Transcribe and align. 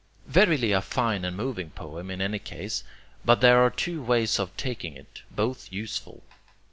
Verily 0.25 0.71
a 0.71 0.81
fine 0.81 1.23
and 1.23 1.37
moving 1.37 1.69
poem, 1.69 2.09
in 2.09 2.21
any 2.23 2.39
case, 2.39 2.83
but 3.23 3.39
there 3.39 3.59
are 3.63 3.69
two 3.69 4.01
ways 4.01 4.39
of 4.39 4.57
taking 4.57 4.97
it, 4.97 5.21
both 5.31 5.71
useful. 5.71 6.23